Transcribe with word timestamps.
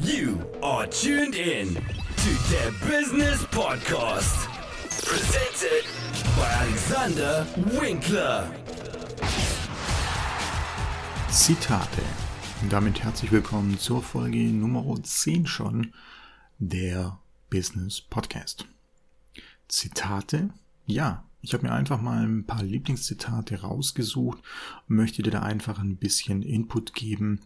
You 0.00 0.44
are 0.62 0.86
tuned 0.86 1.34
in 1.34 1.74
to 1.74 2.30
the 2.50 2.72
Business 2.86 3.44
Podcast. 3.46 4.48
Presented 5.04 5.84
by 6.36 6.46
Alexander 6.62 7.46
Winkler. 7.80 8.48
Zitate. 11.30 12.02
Und 12.62 12.72
damit 12.72 13.02
herzlich 13.02 13.32
willkommen 13.32 13.78
zur 13.78 14.02
Folge 14.02 14.38
Nummer 14.38 14.84
10 15.02 15.46
schon 15.46 15.92
der 16.58 17.18
Business 17.50 18.00
Podcast. 18.00 18.66
Zitate? 19.66 20.50
Ja, 20.86 21.24
ich 21.42 21.54
habe 21.54 21.66
mir 21.66 21.72
einfach 21.72 22.00
mal 22.00 22.24
ein 22.24 22.44
paar 22.44 22.62
Lieblingszitate 22.62 23.62
rausgesucht 23.62 24.38
und 24.88 24.96
möchte 24.96 25.22
dir 25.22 25.32
da 25.32 25.42
einfach 25.42 25.80
ein 25.80 25.96
bisschen 25.96 26.42
Input 26.42 26.94
geben. 26.94 27.40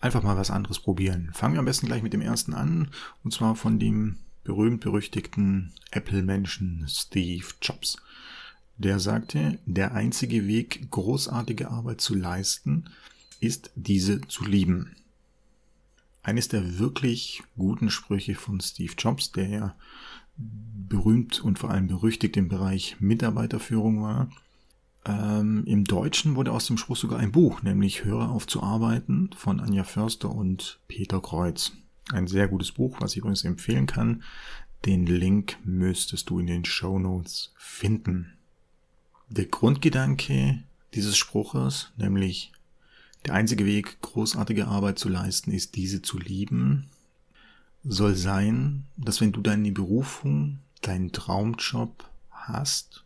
Einfach 0.00 0.22
mal 0.22 0.36
was 0.36 0.50
anderes 0.50 0.78
probieren. 0.78 1.30
Fangen 1.32 1.54
wir 1.54 1.58
am 1.58 1.64
besten 1.64 1.86
gleich 1.86 2.02
mit 2.02 2.12
dem 2.12 2.20
ersten 2.20 2.54
an, 2.54 2.88
und 3.24 3.32
zwar 3.32 3.56
von 3.56 3.78
dem 3.78 4.18
berühmt-berüchtigten 4.44 5.72
Apple-Menschen 5.90 6.84
Steve 6.88 7.46
Jobs. 7.60 7.98
Der 8.76 9.00
sagte, 9.00 9.58
der 9.66 9.94
einzige 9.94 10.46
Weg, 10.46 10.88
großartige 10.90 11.68
Arbeit 11.70 12.00
zu 12.00 12.14
leisten, 12.14 12.84
ist 13.40 13.70
diese 13.74 14.20
zu 14.22 14.44
lieben. 14.44 14.94
Eines 16.22 16.48
der 16.48 16.78
wirklich 16.78 17.42
guten 17.56 17.90
Sprüche 17.90 18.36
von 18.36 18.60
Steve 18.60 18.92
Jobs, 18.96 19.32
der 19.32 19.48
ja 19.48 19.74
berühmt 20.36 21.40
und 21.40 21.58
vor 21.58 21.70
allem 21.70 21.88
berüchtigt 21.88 22.36
im 22.36 22.48
Bereich 22.48 22.96
Mitarbeiterführung 23.00 24.02
war. 24.02 24.30
Ähm, 25.04 25.64
Im 25.66 25.84
Deutschen 25.84 26.36
wurde 26.36 26.52
aus 26.52 26.66
dem 26.66 26.76
Spruch 26.76 26.96
sogar 26.96 27.18
ein 27.18 27.32
Buch, 27.32 27.62
nämlich 27.62 28.04
Höre 28.04 28.30
auf 28.30 28.46
zu 28.46 28.62
arbeiten 28.62 29.30
von 29.36 29.60
Anja 29.60 29.84
Förster 29.84 30.30
und 30.30 30.80
Peter 30.88 31.20
Kreuz. 31.20 31.72
Ein 32.12 32.26
sehr 32.26 32.48
gutes 32.48 32.72
Buch, 32.72 33.00
was 33.00 33.12
ich 33.12 33.18
übrigens 33.18 33.44
empfehlen 33.44 33.86
kann. 33.86 34.22
Den 34.84 35.06
Link 35.06 35.58
müsstest 35.64 36.30
du 36.30 36.38
in 36.38 36.46
den 36.46 36.64
Show 36.64 36.98
Notes 36.98 37.52
finden. 37.56 38.32
Der 39.28 39.46
Grundgedanke 39.46 40.62
dieses 40.94 41.16
Spruches, 41.16 41.92
nämlich 41.96 42.52
der 43.26 43.34
einzige 43.34 43.66
Weg, 43.66 44.00
großartige 44.00 44.68
Arbeit 44.68 44.98
zu 44.98 45.08
leisten, 45.08 45.50
ist 45.50 45.76
diese 45.76 46.00
zu 46.00 46.18
lieben, 46.18 46.88
soll 47.84 48.14
sein, 48.14 48.84
dass 48.96 49.20
wenn 49.20 49.32
du 49.32 49.40
deine 49.40 49.72
Berufung, 49.72 50.60
deinen 50.82 51.12
Traumjob 51.12 52.08
hast, 52.30 53.04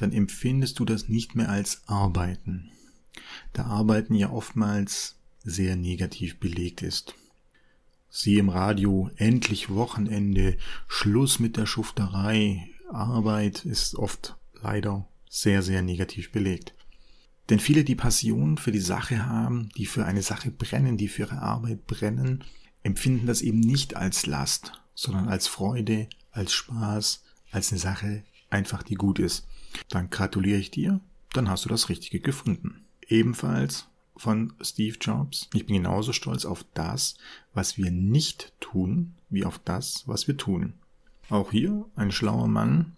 dann 0.00 0.12
empfindest 0.12 0.78
du 0.78 0.84
das 0.84 1.08
nicht 1.08 1.34
mehr 1.34 1.50
als 1.50 1.82
Arbeiten. 1.86 2.70
Da 3.52 3.64
Arbeiten 3.64 4.14
ja 4.14 4.30
oftmals 4.30 5.16
sehr 5.42 5.76
negativ 5.76 6.38
belegt 6.38 6.82
ist. 6.82 7.14
Sie 8.08 8.38
im 8.38 8.48
Radio, 8.48 9.10
endlich 9.16 9.70
Wochenende, 9.70 10.56
Schluss 10.88 11.38
mit 11.38 11.56
der 11.56 11.66
Schufterei, 11.66 12.68
Arbeit 12.90 13.64
ist 13.64 13.94
oft 13.94 14.36
leider 14.54 15.06
sehr, 15.28 15.62
sehr 15.62 15.82
negativ 15.82 16.32
belegt. 16.32 16.74
Denn 17.50 17.60
viele, 17.60 17.84
die 17.84 17.94
Passion 17.94 18.58
für 18.58 18.72
die 18.72 18.80
Sache 18.80 19.26
haben, 19.26 19.68
die 19.76 19.86
für 19.86 20.06
eine 20.06 20.22
Sache 20.22 20.50
brennen, 20.50 20.96
die 20.96 21.08
für 21.08 21.22
ihre 21.22 21.42
Arbeit 21.42 21.86
brennen, 21.86 22.42
empfinden 22.82 23.26
das 23.26 23.42
eben 23.42 23.60
nicht 23.60 23.96
als 23.96 24.26
Last, 24.26 24.72
sondern 24.94 25.28
als 25.28 25.46
Freude, 25.46 26.08
als 26.32 26.52
Spaß, 26.52 27.22
als 27.52 27.70
eine 27.70 27.80
Sache 27.80 28.24
einfach, 28.50 28.82
die 28.82 28.96
gut 28.96 29.18
ist. 29.18 29.46
Dann 29.88 30.10
gratuliere 30.10 30.58
ich 30.58 30.70
dir, 30.70 31.00
dann 31.32 31.48
hast 31.48 31.64
du 31.64 31.68
das 31.68 31.88
Richtige 31.88 32.20
gefunden. 32.20 32.84
Ebenfalls 33.06 33.86
von 34.16 34.52
Steve 34.60 34.96
Jobs. 35.00 35.48
Ich 35.54 35.66
bin 35.66 35.76
genauso 35.76 36.12
stolz 36.12 36.44
auf 36.44 36.64
das, 36.74 37.14
was 37.54 37.78
wir 37.78 37.90
nicht 37.90 38.52
tun, 38.60 39.14
wie 39.30 39.44
auf 39.44 39.58
das, 39.64 40.06
was 40.06 40.28
wir 40.28 40.36
tun. 40.36 40.74
Auch 41.30 41.52
hier 41.52 41.86
ein 41.96 42.12
schlauer 42.12 42.48
Mann. 42.48 42.96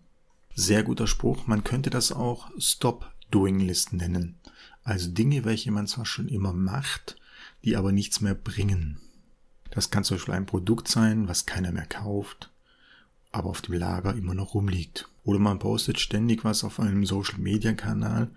Sehr 0.54 0.82
guter 0.82 1.06
Spruch. 1.06 1.46
Man 1.46 1.64
könnte 1.64 1.90
das 1.90 2.12
auch 2.12 2.50
Stop-Doing-Listen 2.58 3.98
nennen. 3.98 4.36
Also 4.84 5.10
Dinge, 5.10 5.44
welche 5.44 5.70
man 5.70 5.86
zwar 5.86 6.06
schon 6.06 6.28
immer 6.28 6.52
macht, 6.52 7.16
die 7.64 7.76
aber 7.76 7.92
nichts 7.92 8.20
mehr 8.20 8.34
bringen. 8.34 8.98
Das 9.70 9.90
kann 9.90 10.04
zum 10.04 10.16
Beispiel 10.16 10.34
ein 10.34 10.46
Produkt 10.46 10.88
sein, 10.88 11.28
was 11.28 11.46
keiner 11.46 11.72
mehr 11.72 11.86
kauft, 11.86 12.50
aber 13.30 13.48
auf 13.50 13.62
dem 13.62 13.74
Lager 13.74 14.14
immer 14.14 14.34
noch 14.34 14.54
rumliegt. 14.54 15.08
Oder 15.24 15.38
man 15.38 15.58
postet 15.58 16.00
ständig 16.00 16.44
was 16.44 16.64
auf 16.64 16.80
einem 16.80 17.06
Social-Media-Kanal 17.06 18.30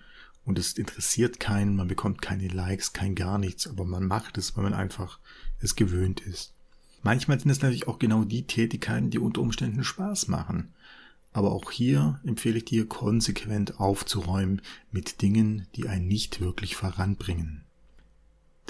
und 0.44 0.60
es 0.60 0.74
interessiert 0.74 1.40
keinen, 1.40 1.76
man 1.76 1.88
bekommt 1.88 2.22
keine 2.22 2.48
Likes, 2.48 2.94
kein 2.94 3.16
gar 3.16 3.40
nichts, 3.40 3.68
aber 3.68 3.86
man 3.86 4.06
macht 4.06 4.38
es, 4.38 4.56
weil 4.56 4.64
man 4.64 4.74
einfach 4.74 5.20
es 5.60 5.76
gewöhnt 5.76 6.22
ist. 6.22 6.54
Manchmal 7.02 7.40
sind 7.40 7.50
es 7.50 7.62
natürlich 7.62 7.88
auch 7.88 8.00
genau 8.00 8.24
die 8.24 8.48
Tätigkeiten, 8.48 9.10
die 9.10 9.20
unter 9.20 9.42
Umständen 9.42 9.84
Spaß 9.84 10.28
machen. 10.28 10.74
Aber 11.34 11.52
auch 11.52 11.70
hier 11.70 12.20
empfehle 12.24 12.58
ich 12.58 12.66
dir, 12.66 12.88
konsequent 12.88 13.80
aufzuräumen 13.80 14.62
mit 14.92 15.22
Dingen, 15.22 15.68
die 15.76 15.90
einen 15.90 16.08
nicht 16.08 16.40
wirklich 16.40 16.76
voranbringen. 16.76 17.64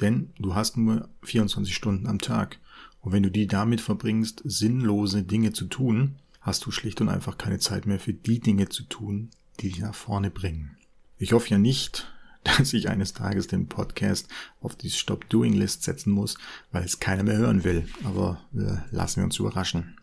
Denn 0.01 0.31
du 0.39 0.55
hast 0.55 0.75
nur 0.75 1.09
24 1.23 1.75
Stunden 1.75 2.07
am 2.07 2.19
Tag. 2.19 2.59
Und 3.01 3.11
wenn 3.11 3.23
du 3.23 3.31
die 3.31 3.47
damit 3.47 3.81
verbringst, 3.81 4.41
sinnlose 4.43 5.23
Dinge 5.23 5.53
zu 5.53 5.65
tun, 5.65 6.15
hast 6.45 6.65
du 6.65 6.71
schlicht 6.71 7.01
und 7.01 7.09
einfach 7.09 7.37
keine 7.37 7.59
Zeit 7.59 7.85
mehr 7.85 7.99
für 7.99 8.13
die 8.13 8.39
Dinge 8.39 8.69
zu 8.69 8.83
tun, 8.83 9.29
die 9.59 9.69
dich 9.69 9.79
nach 9.79 9.95
vorne 9.95 10.31
bringen. 10.31 10.77
Ich 11.17 11.33
hoffe 11.33 11.49
ja 11.49 11.57
nicht, 11.57 12.09
dass 12.43 12.71
ich 12.71 12.89
eines 12.89 13.13
Tages 13.13 13.47
den 13.47 13.67
Podcast 13.67 14.29
auf 14.61 14.75
die 14.75 14.91
Stop-Doing-List 14.91 15.83
setzen 15.83 16.11
muss, 16.11 16.37
weil 16.71 16.83
es 16.83 16.99
keiner 16.99 17.23
mehr 17.23 17.37
hören 17.37 17.63
will. 17.63 17.87
Aber 18.03 18.39
äh, 18.53 18.77
lassen 18.95 19.17
wir 19.17 19.25
uns 19.25 19.39
überraschen. 19.39 19.97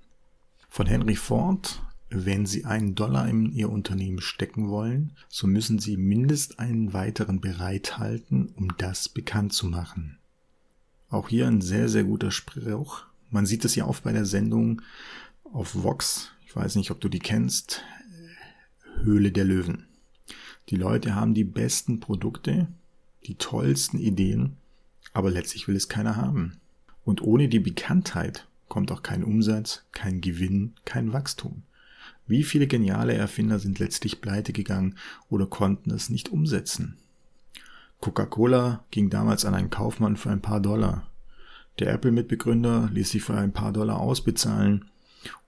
Von 0.69 0.87
Henry 0.87 1.17
Ford 1.17 1.81
wenn 2.15 2.45
Sie 2.45 2.67
einen 2.67 2.95
Dollar 2.95 3.27
in 3.27 3.53
Ihr 3.53 3.71
Unternehmen 3.71 4.21
stecken 4.21 4.69
wollen, 4.69 5.13
so 5.29 5.47
müssen 5.47 5.79
Sie 5.79 5.97
mindest 5.97 6.59
einen 6.59 6.93
weiteren 6.93 7.41
bereithalten, 7.41 8.53
um 8.55 8.75
das 8.77 9.09
bekannt 9.09 9.55
zu 9.55 9.67
machen. 9.67 10.19
Auch 11.09 11.29
hier 11.29 11.47
ein 11.47 11.61
sehr, 11.61 11.89
sehr 11.89 12.05
guter 12.05 12.31
Spruch. 12.31 13.05
Man 13.31 13.47
sieht 13.47 13.65
es 13.65 13.75
ja 13.75 13.87
oft 13.87 14.05
bei 14.05 14.13
der 14.13 14.27
Sendung 14.27 14.83
auf 15.53 15.83
Vox. 15.83 16.31
Ich 16.47 16.57
weiß 16.57 16.77
nicht, 16.77 16.91
ob 16.91 17.01
du 17.01 17.09
die 17.09 17.19
kennst. 17.19 17.83
Höhle 19.03 19.33
der 19.33 19.45
Löwen. 19.45 19.87
Die 20.69 20.77
Leute 20.77 21.15
haben 21.15 21.35
die 21.35 21.45
besten 21.45 22.01
Produkte, 22.01 22.69
die 23.27 23.35
tollsten 23.35 23.99
Ideen, 23.99 24.57
aber 25.13 25.31
letztlich 25.31 25.69
will 25.69 25.77
es 25.77 25.89
keiner 25.89 26.17
haben. 26.17 26.59
Und 27.05 27.23
ohne 27.23 27.49
die 27.49 27.59
Bekanntheit 27.59 28.47
kommt 28.69 28.93
auch 28.93 29.03
kein 29.03 29.25
Umsatz, 29.25 29.85
kein 29.93 30.21
Gewinn, 30.21 30.75
kein 30.85 31.13
Wachstum. 31.13 31.63
Wie 32.27 32.45
viele 32.45 32.67
geniale 32.67 33.15
Erfinder 33.15 33.59
sind 33.59 33.79
letztlich 33.79 34.21
pleite 34.21 34.53
gegangen 34.53 34.97
oder 35.29 35.47
konnten 35.47 35.91
es 35.91 36.09
nicht 36.09 36.31
umsetzen? 36.31 36.97
Coca-Cola 38.01 38.85
ging 38.91 39.11
damals 39.11 39.45
an 39.45 39.55
einen 39.55 39.71
Kaufmann 39.71 40.17
für 40.17 40.31
ein 40.31 40.41
paar 40.41 40.61
Dollar. 40.61 41.07
Der 41.79 41.93
Apple-Mitbegründer 41.93 42.89
ließ 42.93 43.11
sich 43.11 43.23
für 43.23 43.35
ein 43.35 43.53
paar 43.53 43.73
Dollar 43.73 43.99
ausbezahlen 43.99 44.87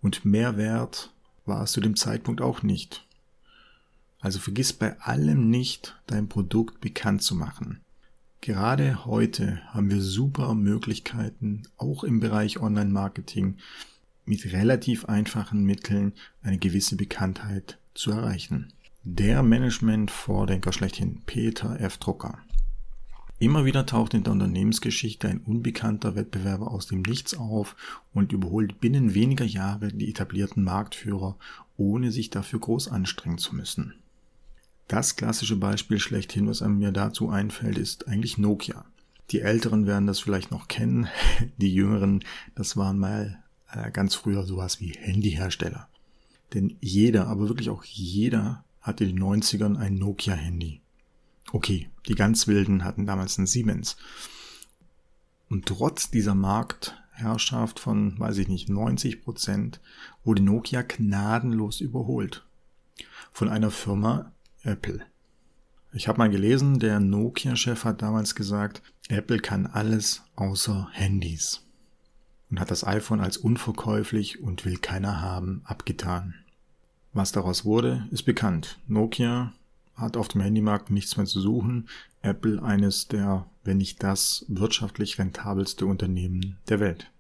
und 0.03 0.25
mehr 0.25 0.57
wert 0.57 1.13
war 1.47 1.63
es 1.63 1.73
zu 1.73 1.81
dem 1.81 1.97
Zeitpunkt 1.97 2.41
auch 2.41 2.63
nicht. 2.63 3.07
Also 4.21 4.39
vergiss 4.39 4.73
bei 4.73 4.99
allem 5.01 5.51
nicht, 5.51 6.01
dein 6.07 6.29
Produkt 6.29 6.81
bekannt 6.81 7.23
zu 7.23 7.35
machen. 7.35 7.81
Gerade 8.41 9.05
heute 9.07 9.61
haben 9.69 9.91
wir 9.91 10.01
super 10.01 10.55
Möglichkeiten, 10.55 11.63
auch 11.77 12.05
im 12.05 12.21
Bereich 12.21 12.61
Online-Marketing, 12.61 13.57
mit 14.27 14.53
relativ 14.53 15.07
einfachen 15.07 15.65
Mitteln 15.65 16.13
eine 16.43 16.59
gewisse 16.59 16.97
Bekanntheit 16.97 17.79
zu 17.95 18.11
erreichen. 18.11 18.73
Der 19.03 19.43
Management-Vordenker 19.43 20.73
schlechthin, 20.73 21.23
Peter 21.27 21.79
F. 21.81 21.99
Drucker. 21.99 22.39
Immer 23.41 23.65
wieder 23.65 23.85
taucht 23.85 24.15
in 24.15 24.23
der 24.23 24.33
Unternehmensgeschichte 24.33 25.29
ein 25.29 25.41
unbekannter 25.41 26.15
Wettbewerber 26.15 26.71
aus 26.71 26.87
dem 26.87 27.03
Nichts 27.03 27.37
auf 27.37 27.75
und 28.13 28.33
überholt 28.33 28.81
binnen 28.81 29.15
weniger 29.15 29.45
Jahre 29.45 29.89
die 29.89 30.09
etablierten 30.09 30.63
Marktführer, 30.63 31.37
ohne 31.77 32.13
sich 32.13 32.31
dafür 32.31 32.61
groß 32.61 32.89
anstrengen 32.89 33.39
zu 33.39 33.57
müssen. 33.57 33.95
Das 34.87 35.17
klassische 35.17 35.57
Beispiel 35.57 35.99
schlechthin, 35.99 36.47
was 36.47 36.63
einem 36.63 36.79
mir 36.79 36.93
dazu 36.93 37.29
einfällt, 37.29 37.77
ist 37.77 38.07
eigentlich 38.07 38.39
Nokia. 38.39 38.85
Die 39.31 39.41
Älteren 39.41 39.87
werden 39.87 40.07
das 40.07 40.21
vielleicht 40.21 40.51
noch 40.51 40.69
kennen, 40.69 41.09
die 41.57 41.75
Jüngeren, 41.75 42.23
das 42.55 42.77
waren 42.77 42.99
mal 42.99 43.43
äh, 43.73 43.91
ganz 43.91 44.15
früher 44.15 44.45
sowas 44.45 44.81
wie 44.81 44.93
Handyhersteller. 44.93 45.89
Denn 46.53 46.77
jeder, 46.81 47.27
aber 47.27 47.49
wirklich 47.49 47.71
auch 47.71 47.83
jeder 47.85 48.65
hatte 48.81 49.05
in 49.05 49.17
den 49.17 49.25
90ern 49.25 49.77
ein 49.77 49.95
Nokia-Handy. 49.95 50.83
Okay, 51.55 51.89
die 52.09 52.17
ganz 52.17 52.49
Wilden 52.49 52.83
hatten 52.83 53.07
damals 53.07 53.39
ein 53.39 53.47
Siemens. 53.47 53.97
Und 55.49 55.67
trotz 55.67 56.11
dieser 56.11 56.35
Marktherrschaft 56.35 57.79
von, 57.79 58.19
weiß 58.19 58.39
ich 58.39 58.49
nicht, 58.49 58.69
90 58.69 59.23
Prozent, 59.23 59.81
wurde 60.25 60.43
Nokia 60.43 60.83
gnadenlos 60.83 61.81
überholt. 61.81 62.45
Von 63.33 63.49
einer 63.49 63.71
Firma 63.71 64.33
Apple. 64.65 65.07
Ich 65.93 66.09
habe 66.09 66.19
mal 66.19 66.29
gelesen, 66.29 66.81
der 66.81 66.99
Nokia-Chef 66.99 67.85
hat 67.85 68.03
damals 68.03 68.35
gesagt, 68.35 68.83
Apple 69.09 69.39
kann 69.39 69.67
alles 69.67 70.25
außer 70.35 70.89
Handys. 70.91 71.65
und 72.51 72.59
hat 72.59 72.73
das 72.73 72.85
iPhone 72.85 73.21
als 73.21 73.37
unverkäuflich 73.37 74.43
und 74.43 74.65
will 74.65 74.79
keiner 74.79 75.21
haben 75.23 75.63
abgetan. 75.67 76.35
Was 77.13 77.31
daraus 77.31 77.65
wurde, 77.65 78.09
ist 78.11 78.25
bekannt. 78.25 78.81
Nokia 78.89 79.53
hat 79.97 80.17
auf 80.17 80.29
dem 80.29 80.41
Handymarkt 80.41 80.91
nichts 80.91 81.17
mehr 81.17 81.27
zu 81.27 81.41
suchen, 81.41 81.89
Apple 82.23 82.63
eines 82.63 83.09
der, 83.09 83.47
wenn 83.63 83.79
nicht 83.79 84.03
das, 84.03 84.45
wirtschaftlich 84.49 85.19
rentabelste 85.19 85.87
Unternehmen 85.87 86.57
der 86.69 86.81
Welt. 86.81 87.11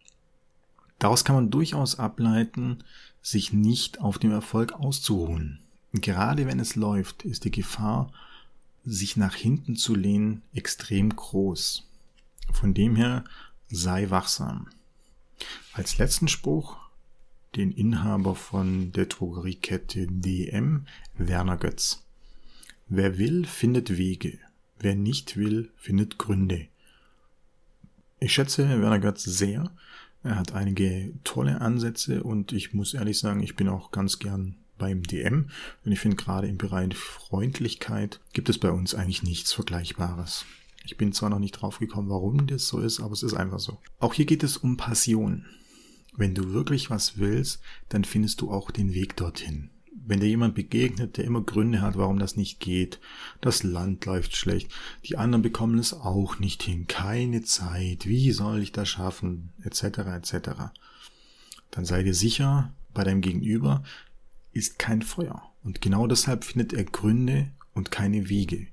Daraus 0.99 1.25
kann 1.25 1.37
man 1.37 1.51
durchaus 1.51 1.99
ableiten, 1.99 2.83
sich 3.23 3.53
nicht 3.53 4.01
auf 4.01 4.19
dem 4.19 4.33
Erfolg 4.33 4.73
auszuruhen. 4.73 5.61
Gerade 5.93 6.47
wenn 6.47 6.61
es 6.61 6.77
läuft, 6.77 7.23
ist 7.25 7.45
die 7.45 7.51
Gefahr, 7.51 8.13
sich 8.85 9.17
nach 9.17 9.35
hinten 9.35 9.77
zu 9.77 9.95
lehnen, 9.95 10.43
extrem 10.53 11.15
groß. 11.15 11.89
Von 12.53 12.75
dem 12.75 12.97
her 12.97 13.25
sei 13.69 14.11
wachsam. 14.11 14.69
Als 15.73 15.99
letzten 15.99 16.29
Spruch 16.29 16.77
den 17.57 17.71
Inhaber 17.71 18.35
von 18.35 18.93
der 18.93 19.07
Drogeriekette 19.07 20.07
DM, 20.09 20.87
Werner 21.17 21.57
Götz. 21.57 22.04
Wer 22.89 23.19
will, 23.19 23.47
findet 23.47 23.97
Wege. 23.97 24.39
Wer 24.79 24.95
nicht 24.95 25.37
will, 25.37 25.71
findet 25.77 26.19
Gründe. 26.19 26.67
Ich 28.21 28.33
schätze 28.33 28.69
Werner 28.69 29.01
Götz 29.01 29.25
sehr. 29.25 29.71
Er 30.23 30.37
hat 30.37 30.53
einige 30.53 31.13
tolle 31.25 31.61
Ansätze 31.61 32.23
und 32.23 32.53
ich 32.53 32.73
muss 32.73 32.95
ehrlich 32.95 33.19
sagen, 33.19 33.43
ich 33.43 33.57
bin 33.57 33.69
auch 33.69 33.91
ganz 33.91 34.19
gern 34.19 34.57
beim 34.79 35.03
DM. 35.03 35.51
Und 35.85 35.93
ich 35.93 36.01
finde 36.01 36.17
gerade 36.17 36.49
im 36.49 36.59
Bereich 36.59 36.95
Freundlichkeit 36.97 38.21
gibt 38.33 38.49
es 38.49 38.59
bei 38.59 38.71
uns 38.71 38.95
eigentlich 38.95 39.23
nichts 39.23 39.53
Vergleichbares. 39.53 40.45
Ich 40.85 40.97
bin 40.97 41.13
zwar 41.13 41.31
noch 41.31 41.39
nicht 41.39 41.53
drauf 41.53 41.79
gekommen, 41.79 42.11
warum 42.11 42.47
das 42.47 42.69
so 42.69 42.81
ist, 42.81 43.01
aber 43.01 43.13
es 43.13 43.23
ist 43.23 43.35
einfach 43.35 43.61
so. 43.61 43.79
Auch 44.01 44.15
hier 44.15 44.27
geht 44.27 44.43
es 44.43 44.59
um 44.59 44.77
Passion. 44.77 45.47
Wenn 46.17 46.35
du 46.35 46.53
wirklich 46.53 46.91
was 46.91 47.19
willst, 47.19 47.61
dann 47.89 48.05
findest 48.05 48.41
du 48.41 48.51
auch 48.51 48.71
den 48.71 48.93
Weg 48.93 49.17
dorthin. 49.17 49.71
Wenn 50.07 50.21
dir 50.21 50.29
jemand 50.29 50.55
begegnet, 50.55 51.17
der 51.17 51.25
immer 51.25 51.41
Gründe 51.41 51.81
hat, 51.81 51.97
warum 51.97 52.19
das 52.19 52.37
nicht 52.37 52.61
geht, 52.61 53.01
das 53.41 53.63
Land 53.63 54.05
läuft 54.05 54.37
schlecht, 54.37 54.71
die 55.05 55.17
anderen 55.17 55.43
bekommen 55.43 55.79
es 55.79 55.95
auch 55.95 56.39
nicht 56.39 56.63
hin, 56.63 56.87
keine 56.87 57.43
Zeit, 57.43 58.07
wie 58.07 58.31
soll 58.33 58.63
ich 58.63 58.73
das 58.73 58.89
schaffen, 58.89 59.51
etc. 59.63 59.85
etc. 60.17 60.51
Dann 61.71 61.85
sei 61.87 62.03
dir 62.03 62.15
sicher, 62.15 62.75
bei 62.93 63.03
deinem 63.03 63.23
Gegenüber 63.23 63.83
ist 64.53 64.79
kein 64.79 65.01
Feuer. 65.03 65.43
Und 65.63 65.81
genau 65.81 66.07
deshalb 66.07 66.45
findet 66.45 66.75
er 66.75 66.85
Gründe 66.85 67.51
und 67.73 67.91
keine 67.91 68.29
Wege. 68.29 68.67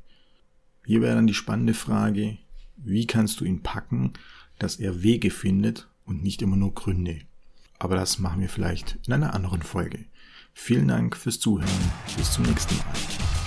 Hier 0.85 1.01
wäre 1.01 1.15
dann 1.15 1.27
die 1.27 1.33
spannende 1.33 1.73
Frage, 1.73 2.37
wie 2.75 3.07
kannst 3.07 3.39
du 3.39 3.45
ihn 3.45 3.63
packen, 3.63 4.13
dass 4.59 4.75
er 4.75 5.01
Wege 5.01 5.31
findet 5.31 5.87
und 6.05 6.23
nicht 6.23 6.41
immer 6.41 6.57
nur 6.57 6.73
Gründe. 6.73 7.21
Aber 7.81 7.95
das 7.95 8.19
machen 8.19 8.41
wir 8.41 8.47
vielleicht 8.47 8.99
in 9.07 9.13
einer 9.13 9.33
anderen 9.33 9.63
Folge. 9.63 10.05
Vielen 10.53 10.87
Dank 10.87 11.17
fürs 11.17 11.39
Zuhören. 11.39 11.67
Bis 12.15 12.31
zum 12.31 12.43
nächsten 12.43 12.77
Mal. 12.77 13.40